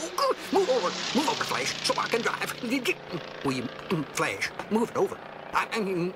[0.51, 2.53] Move over, move over, Flash, so I can drive.
[3.45, 5.17] Will you, mm, Flash, move it over.
[5.55, 6.13] I, mean,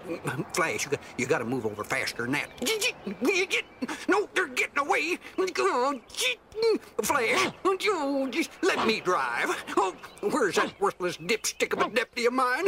[0.54, 2.50] Flash, you got, you got to move over faster than that.
[4.08, 5.18] No, they're getting away.
[7.04, 7.52] Flash,
[8.32, 9.64] just let me drive.
[9.78, 12.66] Oh, where's that worthless dipstick of a deputy of mine?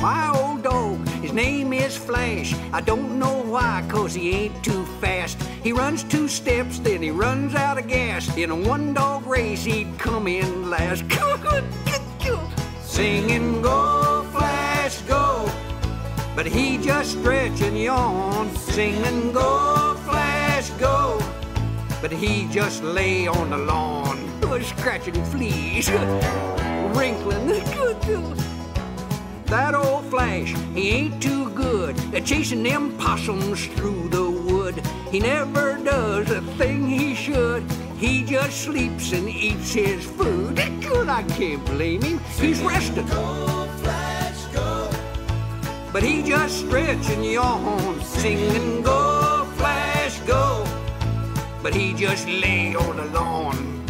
[0.00, 0.37] My
[1.28, 2.54] his name is Flash.
[2.72, 5.36] I don't know why, cause he ain't too fast.
[5.62, 8.34] He runs two steps, then he runs out of gas.
[8.38, 11.04] In a one dog race, he'd come in last.
[12.82, 15.46] Singing, go, Flash, go.
[16.34, 18.48] But he just stretch and yawn.
[18.56, 21.20] Singing, go, Flash, go.
[22.00, 24.16] But he just lay on the lawn,
[24.62, 25.90] scratching fleas,
[26.96, 28.57] wrinkling.
[29.48, 34.74] That old Flash, he ain't too good at chasing them possums through the wood.
[35.10, 37.62] He never does a thing he should.
[37.96, 40.56] He just sleeps and eats his food.
[40.82, 42.18] Good, I can't blame him.
[42.38, 43.06] He's resting.
[45.94, 50.66] But he just stretch and yawn, singing, go, Flash, go.
[51.62, 53.86] But he just lay on the lawn.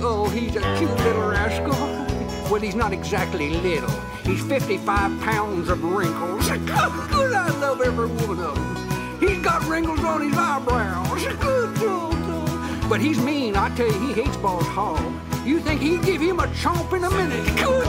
[0.00, 2.07] Oh, he's a cute little rascal.
[2.50, 3.90] Well, he's not exactly little.
[4.24, 6.48] He's 55 pounds of wrinkles.
[6.50, 9.20] Good, I love every one of them.
[9.20, 11.22] He's got wrinkles on his eyebrows.
[11.40, 12.88] Good, good, good.
[12.88, 15.12] But he's mean, I tell you, he hates Boss Hog.
[15.44, 17.44] You think he'd give him a chomp in a minute?
[17.56, 17.86] Good.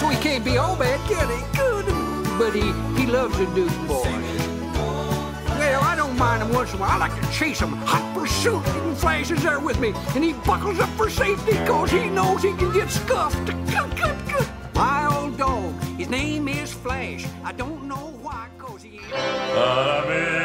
[0.00, 1.56] So he can't be all bad, can he?
[1.56, 1.86] Good.
[2.38, 4.47] But he, he loves a Duke boy
[5.68, 5.80] trail.
[5.80, 6.90] I don't mind him once in a while.
[6.90, 7.72] I like to chase him.
[7.72, 8.62] Hot pursuit.
[8.76, 9.92] Even Flash is there with me.
[10.14, 13.48] And he buckles up for safety because he knows he can get scuffed.
[14.74, 15.74] My old dog.
[15.98, 17.26] His name is Flash.
[17.44, 20.37] I don't know why because he ain't.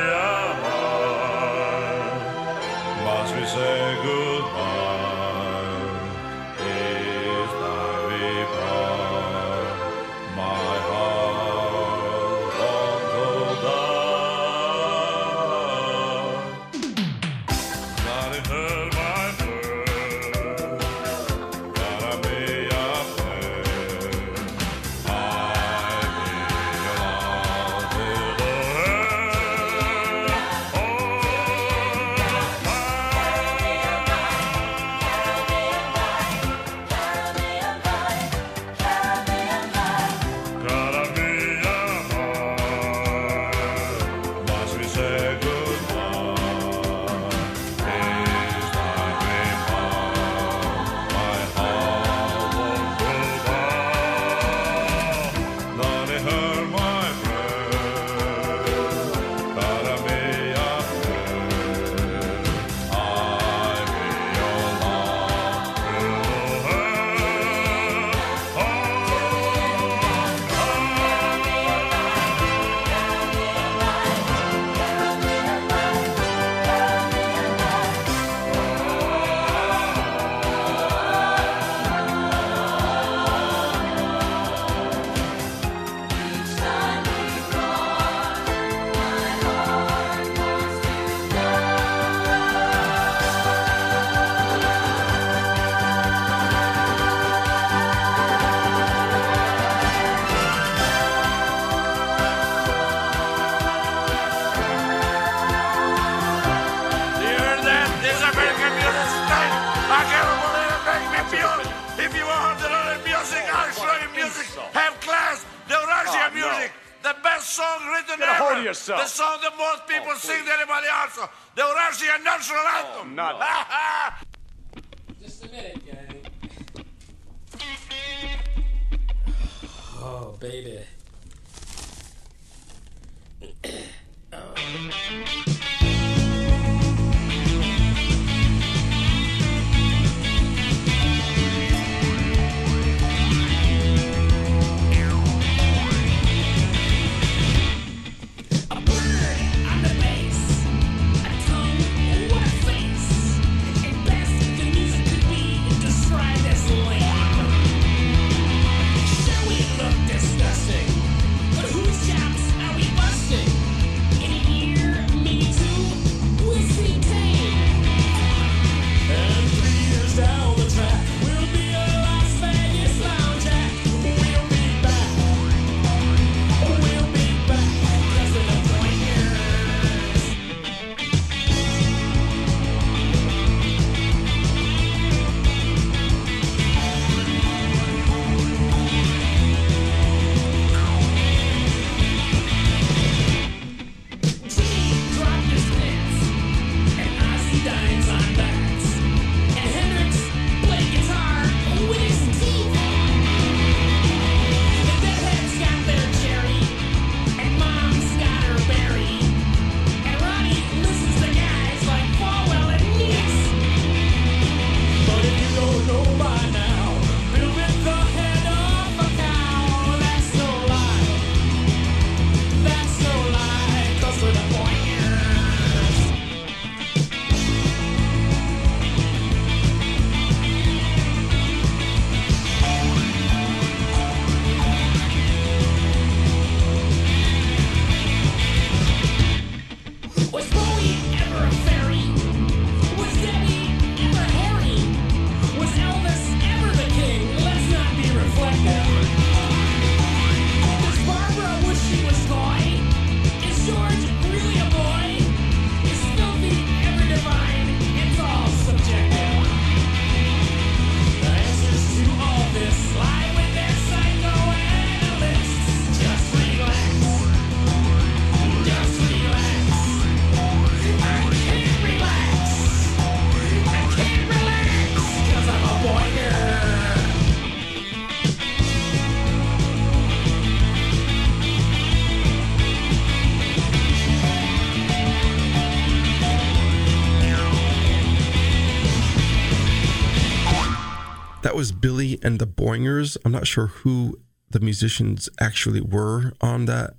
[292.23, 293.17] And the Boingers.
[293.23, 294.19] I'm not sure who
[294.49, 296.93] the musicians actually were on that.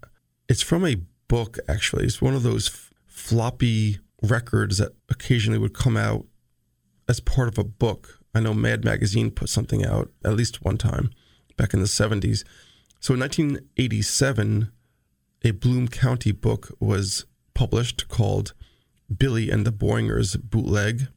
[0.49, 2.05] It's from a book, actually.
[2.05, 6.27] It's one of those f- floppy records that occasionally would come out
[7.09, 8.21] as part of a book.
[8.35, 11.11] I know Mad Magazine put something out at least one time
[11.57, 12.45] back in the 70s.
[13.01, 14.73] So in 1987,
[15.45, 18.55] a Bloom County book was published called
[19.15, 21.09] Billy and the Boingers Bootleg.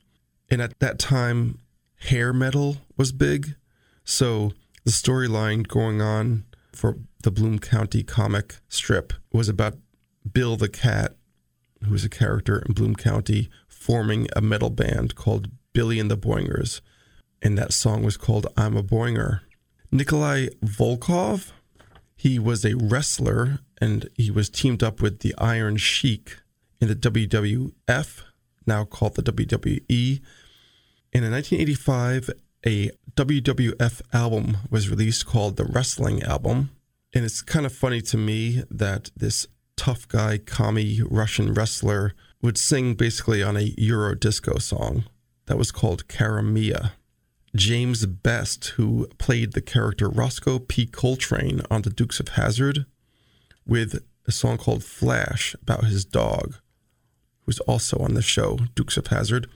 [0.49, 1.59] And at that time,
[1.99, 3.55] hair metal was big.
[4.09, 4.53] So
[4.85, 9.75] the storyline going on for the Bloom County comic strip was about
[10.31, 11.17] Bill the Cat,
[11.83, 16.17] who was a character in Bloom County, forming a metal band called Billy and the
[16.17, 16.79] Boingers.
[17.41, 19.41] And that song was called I'm a Boinger.
[19.91, 21.51] Nikolai Volkov,
[22.15, 26.37] he was a wrestler and he was teamed up with the Iron Sheik
[26.79, 28.21] in the WWF,
[28.65, 30.21] now called the WWE.
[31.11, 32.29] And in 1985,
[32.65, 36.71] a WWF album was released called the Wrestling Album.
[37.13, 42.57] And it's kind of funny to me that this tough guy, commie Russian wrestler, would
[42.57, 45.05] sing basically on a Euro disco song
[45.45, 46.93] that was called Cara Mia.
[47.55, 50.85] James Best, who played the character Roscoe P.
[50.85, 52.85] Coltrane on The Dukes of Hazzard,
[53.65, 56.55] with a song called Flash about his dog,
[57.45, 59.47] who's also on the show Dukes of Hazzard.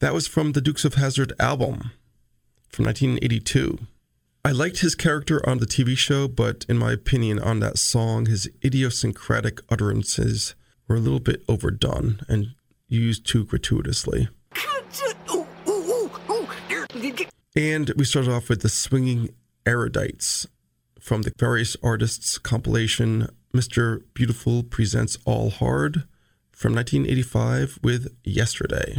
[0.00, 1.90] That was from the Dukes of Hazzard album
[2.68, 3.78] from 1982.
[4.44, 8.26] I liked his character on the TV show, but in my opinion, on that song,
[8.26, 10.54] his idiosyncratic utterances
[10.86, 12.48] were a little bit overdone and
[12.88, 14.28] used too gratuitously.
[17.56, 19.30] And we started off with the Swinging
[19.64, 20.46] Erudites
[21.00, 24.02] from the various artists compilation Mr.
[24.12, 26.04] Beautiful Presents All Hard
[26.52, 28.98] from 1985 with Yesterday.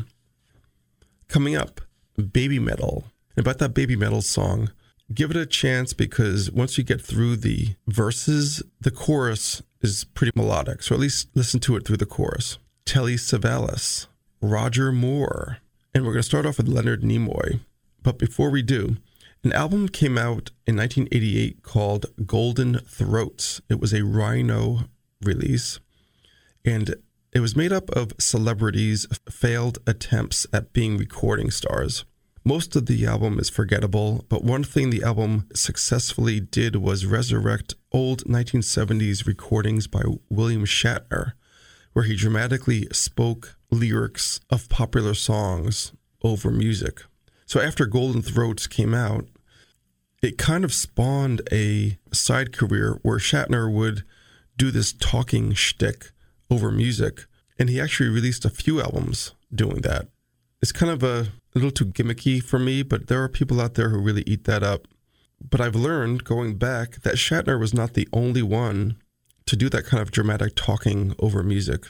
[1.27, 1.81] Coming up,
[2.17, 3.03] Babymetal.
[3.35, 4.71] And about that Babymetal song,
[5.13, 10.31] give it a chance because once you get through the verses, the chorus is pretty
[10.35, 10.81] melodic.
[10.81, 12.57] So at least listen to it through the chorus.
[12.85, 14.07] Telly Savalas,
[14.41, 15.57] Roger Moore,
[15.93, 17.59] and we're going to start off with Leonard Nimoy.
[18.01, 18.95] But before we do,
[19.43, 23.61] an album came out in 1988 called Golden Throats.
[23.69, 24.85] It was a Rhino
[25.21, 25.79] release,
[26.63, 26.95] and
[27.37, 32.03] it was made up of celebrities' failed attempts at being recording stars.
[32.43, 37.75] Most of the album is forgettable, but one thing the album successfully did was resurrect
[37.91, 41.33] old 1970s recordings by William Shatner,
[41.93, 45.91] where he dramatically spoke lyrics of popular songs
[46.23, 47.03] over music.
[47.45, 49.27] So after Golden Throats came out,
[50.23, 54.03] it kind of spawned a side career where Shatner would
[54.57, 56.13] do this talking shtick
[56.49, 57.25] over music,
[57.59, 60.07] and he actually released a few albums doing that.
[60.61, 63.89] It's kind of a, little too gimmicky for me, but there are people out there
[63.89, 64.87] who really eat that up.
[65.41, 68.97] But I've learned going back that Shatner was not the only one
[69.47, 71.87] to do that kind of dramatic talking over music.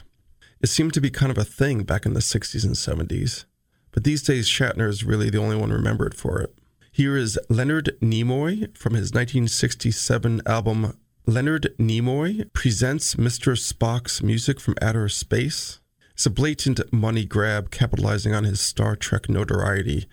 [0.60, 3.44] It seemed to be kind of a thing back in the 60s and 70s.
[3.92, 6.58] But these days, Shatner is really the only one remembered for it.
[6.90, 10.96] Here is Leonard Nimoy from his 1967 album
[11.28, 13.52] Leonard Nimoy Presents Mr.
[13.52, 15.78] Spock's Music from Outer Space.
[16.14, 20.06] It's a blatant money grab capitalizing on his Star Trek notoriety,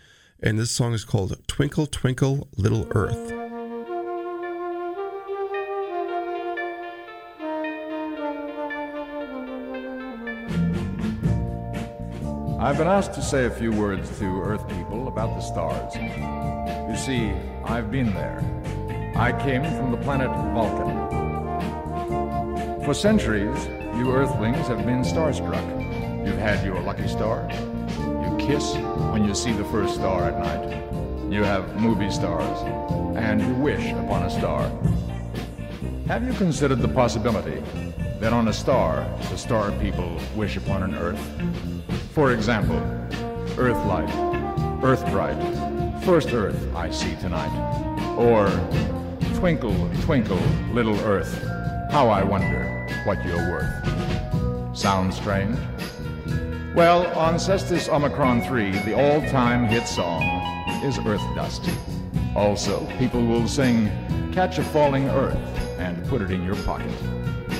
[0.44, 3.32] and this song is called Twinkle Twinkle Little Earth.
[12.60, 15.96] I've been asked to say a few words to Earth people about the stars.
[15.96, 17.32] You see,
[17.64, 18.44] I've been there.
[19.18, 20.94] I came from the planet Vulcan.
[22.84, 25.66] For centuries, you Earthlings have been starstruck.
[26.28, 27.50] You've had your lucky star.
[27.98, 28.76] You kiss
[29.14, 31.32] when you see the first star at night.
[31.32, 32.60] You have movie stars,
[33.16, 34.70] and you wish upon a star.
[36.08, 37.64] Have you considered the possibility
[38.20, 41.26] that on a star, the star people wish upon an Earth?
[42.12, 42.82] For example,
[43.58, 44.10] Earthlight,
[44.84, 47.50] Earthbright, First Earth I see tonight.
[48.18, 48.50] Or
[49.36, 50.40] Twinkle, twinkle,
[50.72, 51.44] little Earth,
[51.92, 54.76] how I wonder what you're worth.
[54.76, 55.58] Sounds strange?
[56.74, 60.24] Well, on Cestus Omicron 3, the all-time hit song
[60.84, 61.70] is Earth Dust.
[62.36, 63.92] Also, people will sing
[64.32, 65.38] Catch a Falling Earth
[65.80, 66.92] and put it in your pocket.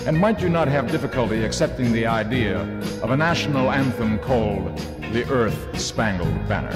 [0.08, 2.62] And might you not have difficulty accepting the idea
[3.04, 4.78] of a national anthem called
[5.12, 6.76] the Earth Spangled Banner?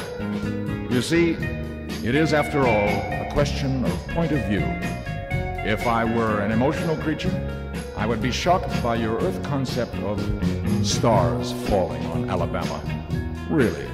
[0.92, 1.59] You see,
[2.10, 4.64] it is, after all, a question of point of view.
[5.70, 7.30] If I were an emotional creature,
[7.96, 10.20] I would be shocked by your Earth concept of
[10.84, 12.82] stars falling on Alabama.
[13.48, 13.88] Really,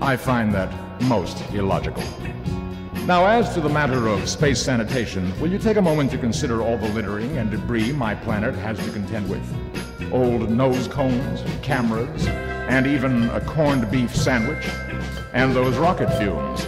[0.00, 0.68] I find that
[1.02, 2.02] most illogical.
[3.06, 6.60] Now, as to the matter of space sanitation, will you take a moment to consider
[6.60, 10.12] all the littering and debris my planet has to contend with?
[10.12, 14.66] Old nose cones, cameras, and even a corned beef sandwich,
[15.32, 16.66] and those rocket fumes.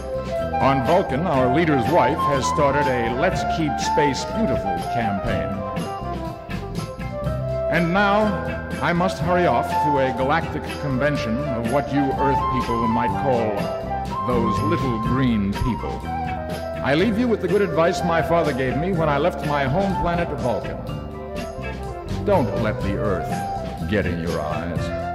[0.60, 5.52] On Vulcan, our leader's wife has started a Let's Keep Space Beautiful campaign.
[7.70, 8.24] And now,
[8.80, 14.26] I must hurry off to a galactic convention of what you Earth people might call
[14.26, 16.00] those little green people.
[16.82, 19.64] I leave you with the good advice my father gave me when I left my
[19.64, 20.78] home planet Vulcan.
[22.24, 25.05] Don't let the Earth get in your eyes.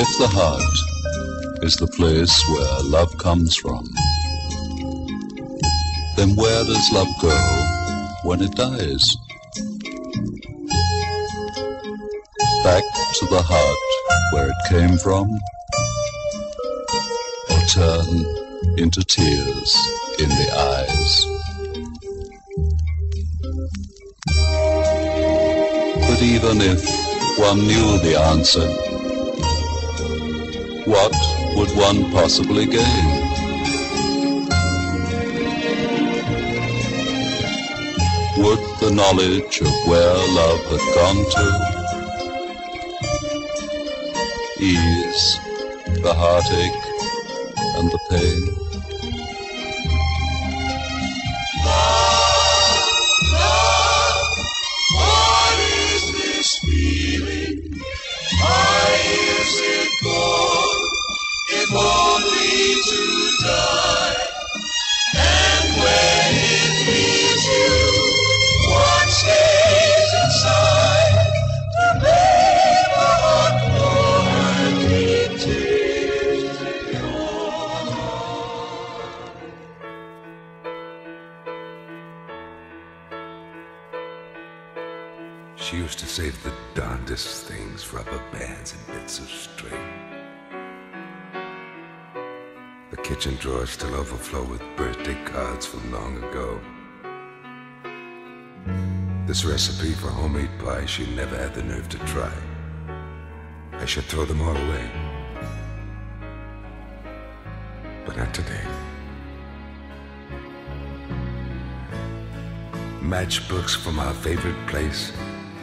[0.00, 3.84] If the heart is the place where love comes from,
[6.16, 7.36] then where does love go
[8.22, 9.02] when it dies?
[12.62, 12.84] Back
[13.18, 13.78] to the heart
[14.32, 15.26] where it came from,
[17.50, 18.24] or turn
[18.78, 19.76] into tears
[20.20, 21.26] in the eyes?
[26.06, 26.86] But even if
[27.40, 28.87] one knew the answer,
[30.88, 31.12] what
[31.54, 33.06] would one possibly gain?
[38.38, 41.44] Would the knowledge of where love had gone to
[44.60, 45.38] ease
[46.02, 46.84] the heartache
[47.76, 48.67] and the pain?
[93.18, 96.60] Kitchen drawers still overflow with birthday cards from long ago.
[99.26, 102.32] This recipe for homemade pie she never had the nerve to try.
[103.72, 104.88] I should throw them all away.
[108.06, 108.64] But not today.
[113.00, 115.10] Matchbooks from our favorite place.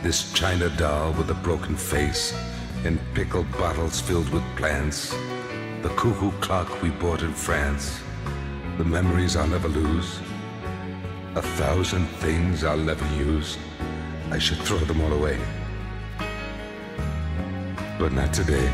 [0.03, 2.37] This china doll with a broken face.
[2.83, 5.15] And pickle bottles filled with plants.
[5.81, 8.01] The cuckoo clock we bought in France.
[8.77, 10.19] The memories I'll never lose.
[11.35, 13.57] A thousand things I'll never use.
[14.31, 15.39] I should throw them all away.
[17.99, 18.69] But not today.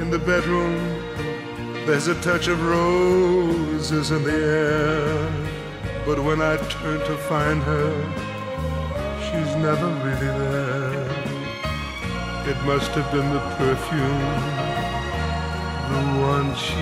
[0.00, 0.76] In the bedroom,
[1.86, 5.46] there's a touch of roses in the air.
[6.06, 7.90] But when I turn to find her,
[9.26, 10.55] she's never really there.
[12.48, 14.20] It must have been the perfume,
[15.90, 16.78] the one she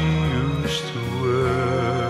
[0.60, 2.04] used to wear.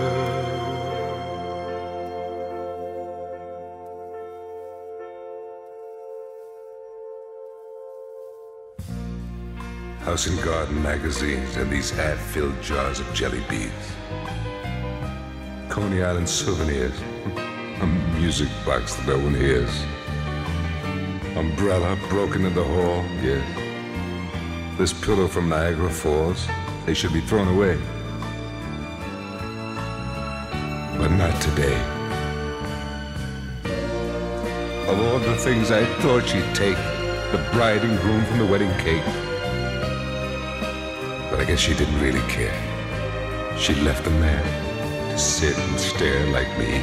[9.99, 13.71] House and Garden magazines and these half-filled jars of jelly beans.
[15.69, 16.99] Coney Island souvenirs.
[17.81, 17.85] A
[18.19, 19.71] music box that no one hears.
[21.35, 23.45] Umbrella broken in the hall, yes.
[24.77, 26.47] This pillow from Niagara Falls,
[26.85, 27.77] they should be thrown away.
[30.97, 31.75] But not today.
[34.87, 36.77] Of all the things I thought she'd take,
[37.33, 39.03] the bride and groom from the wedding cake.
[41.29, 42.55] But I guess she didn't really care.
[43.59, 46.81] She left the man to sit and stare like me.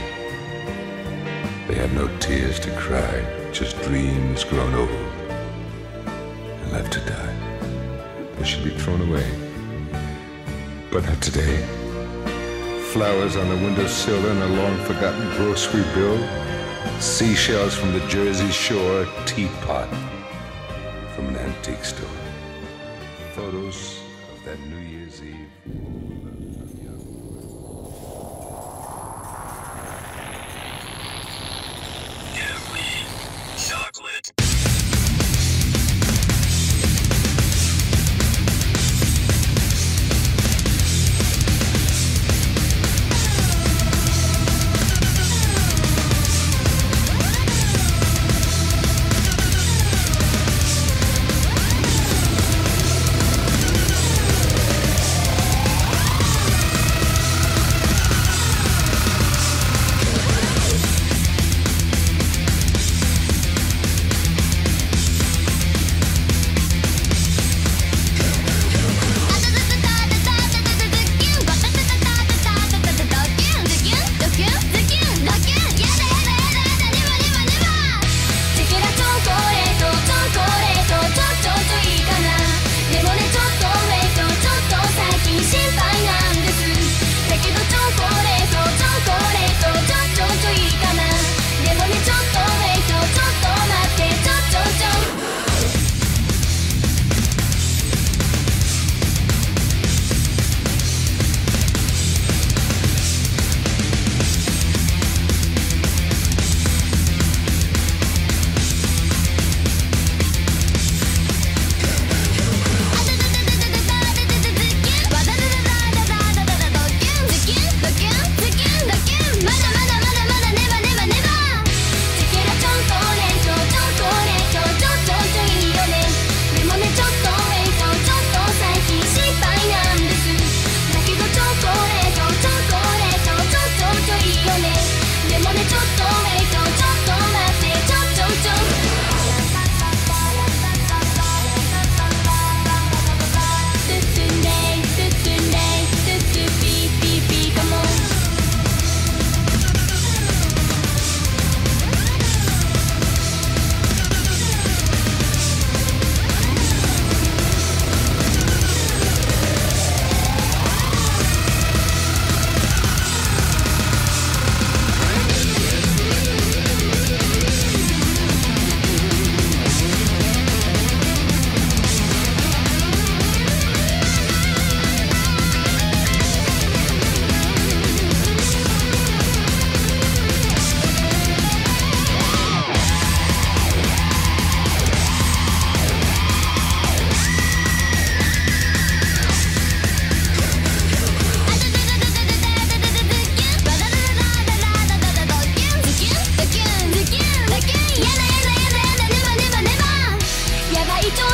[1.69, 8.33] They had no tears to cry, just dreams grown old and left to die.
[8.39, 9.31] They should be thrown away.
[10.91, 11.59] But not today.
[12.93, 16.19] Flowers on the windowsill and a long forgotten grocery bill.
[16.99, 19.89] Seashells from the Jersey Shore, teapot
[21.15, 22.09] from an antique store.
[23.35, 24.02] Photos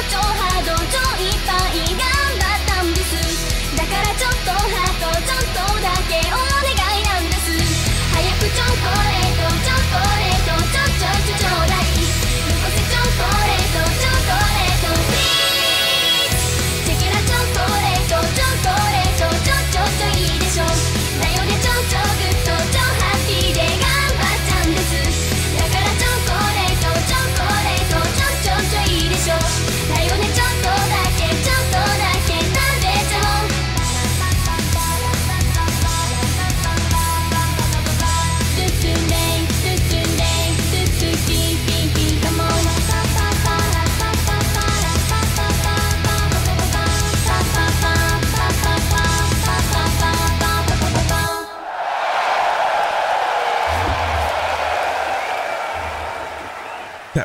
[0.03, 0.47] 就。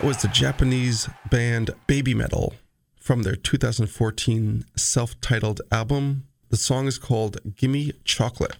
[0.03, 2.55] Was the Japanese band Babymetal
[2.99, 6.27] from their 2014 self titled album.
[6.49, 8.57] The song is called Gimme Chocolate.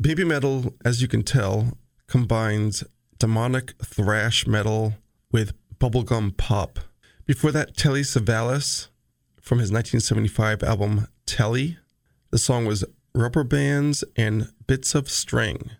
[0.00, 1.76] Babymetal, as you can tell,
[2.06, 2.84] combines
[3.18, 4.94] demonic thrash metal
[5.32, 6.78] with bubblegum pop.
[7.24, 8.86] Before that, Telly Savalas
[9.40, 11.78] from his 1975 album Telly.
[12.30, 15.70] The song was Rubber Bands and Bits of String.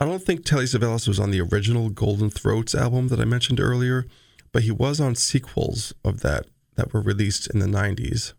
[0.00, 3.60] I don't think Telly Savalas was on the original Golden Throats album that I mentioned
[3.60, 4.06] earlier,
[4.54, 6.46] but he was on sequels of that
[6.76, 8.34] that were released in the 90s.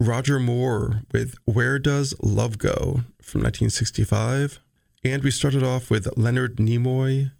[0.00, 4.60] Roger Moore with Where Does Love Go from 1965.
[5.04, 7.32] And we started off with Leonard Nimoy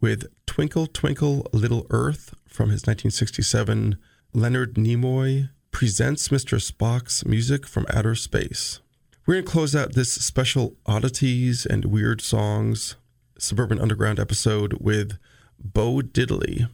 [0.00, 3.98] with Twinkle Twinkle Little Earth from his 1967
[4.32, 6.60] Leonard Nimoy Presents Mr.
[6.60, 8.78] Spock's Music from Outer Space.
[9.26, 12.94] We're going to close out this special oddities and weird songs
[13.38, 15.18] Suburban Underground episode with
[15.58, 16.68] Bo Diddley.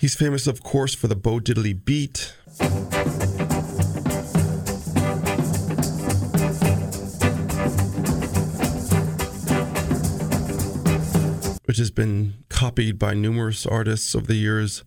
[0.00, 2.32] He's famous, of course, for the Bo Diddley beat.
[11.64, 14.84] Which has been copied by numerous artists over the years.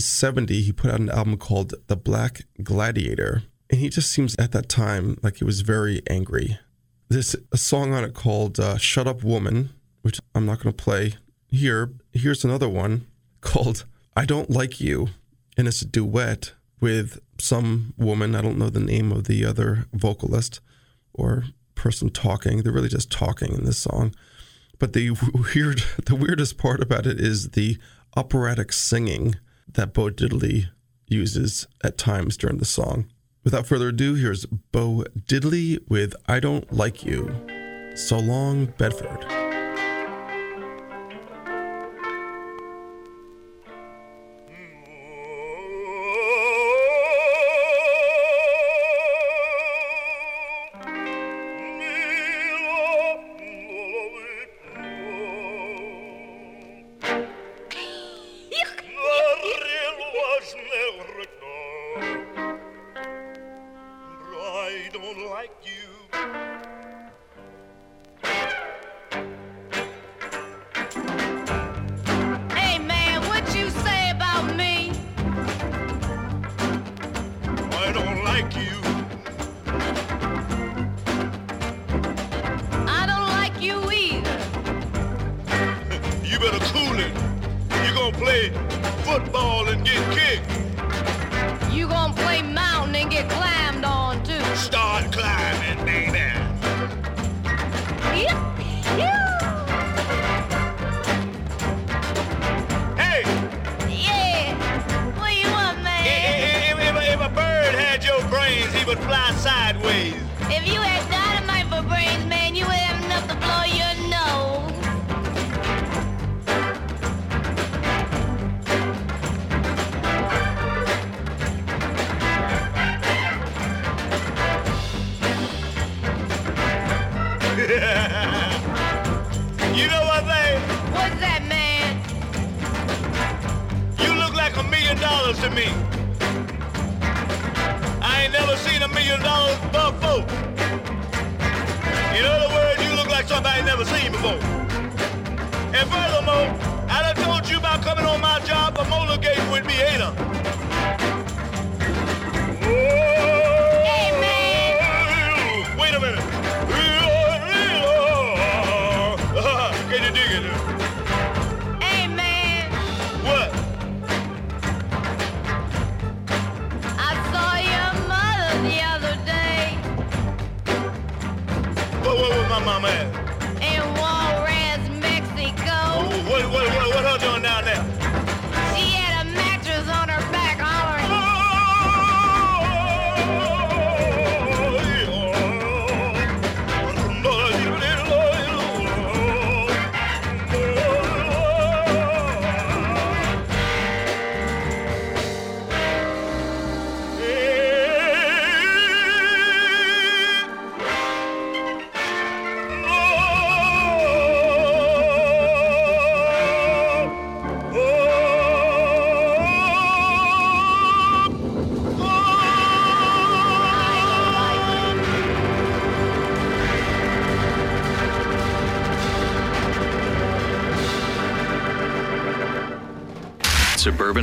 [0.00, 4.52] 1970, he put out an album called The Black Gladiator, and he just seems at
[4.52, 6.58] that time like he was very angry.
[7.10, 9.70] There's a song on it called uh, Shut Up Woman,
[10.00, 11.16] which I'm not going to play
[11.48, 11.92] here.
[12.14, 13.08] Here's another one
[13.42, 13.84] called
[14.16, 15.08] I Don't Like You,
[15.58, 18.34] and it's a duet with some woman.
[18.34, 20.60] I don't know the name of the other vocalist
[21.12, 21.44] or
[21.74, 22.62] person talking.
[22.62, 24.14] They're really just talking in this song.
[24.78, 25.10] But the
[25.54, 27.76] weird, the weirdest part about it is the
[28.16, 29.34] operatic singing
[29.74, 30.66] that Bo Diddley
[31.06, 33.06] uses at times during the song.
[33.44, 37.34] Without further ado, here's Bo Diddley with I Don't Like You.
[37.94, 39.49] So long, Bedford.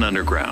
[0.07, 0.46] Underground.